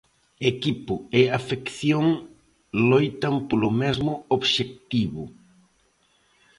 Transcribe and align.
Equipo 0.51 0.95
e 1.19 1.21
afección 1.39 2.05
loitan 2.89 3.35
polo 3.49 3.71
mesmo 3.81 4.13
obxectivo. 4.37 5.23